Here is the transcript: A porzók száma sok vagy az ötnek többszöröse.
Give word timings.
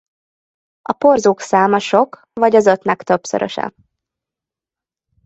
A 0.81 0.93
porzók 0.93 1.39
száma 1.39 1.79
sok 1.79 2.21
vagy 2.33 2.55
az 2.55 2.65
ötnek 2.65 3.01
többszöröse. 3.03 3.73